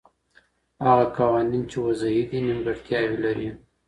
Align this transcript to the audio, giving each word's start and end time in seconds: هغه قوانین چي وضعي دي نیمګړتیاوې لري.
هغه 0.85 1.05
قوانین 1.17 1.63
چي 1.71 1.77
وضعي 1.85 2.21
دي 2.29 2.39
نیمګړتیاوې 2.45 3.17
لري. 3.25 3.49